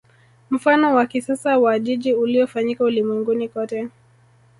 Mfano 0.49 0.93
wa 0.95 1.05
kisasa 1.05 1.57
wa 1.57 1.79
jiji 1.79 2.13
uliofanyika 2.13 2.83
ulimwenguni 2.83 3.49
kote 3.49 3.87